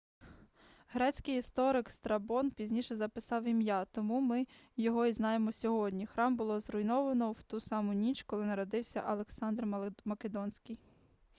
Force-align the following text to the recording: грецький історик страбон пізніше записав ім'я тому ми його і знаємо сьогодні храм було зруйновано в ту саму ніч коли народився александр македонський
грецький 0.93 1.37
історик 1.37 1.89
страбон 1.89 2.51
пізніше 2.51 2.95
записав 2.95 3.43
ім'я 3.45 3.85
тому 3.85 4.19
ми 4.19 4.45
його 4.77 5.05
і 5.05 5.13
знаємо 5.13 5.51
сьогодні 5.51 6.05
храм 6.05 6.35
було 6.35 6.59
зруйновано 6.59 7.31
в 7.31 7.43
ту 7.43 7.59
саму 7.59 7.93
ніч 7.93 8.23
коли 8.23 8.45
народився 8.45 8.99
александр 8.99 9.91
македонський 10.05 10.79